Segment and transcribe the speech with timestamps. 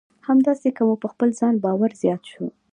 [0.27, 2.45] همداسې که مو په خپل ځان باور زیات شو.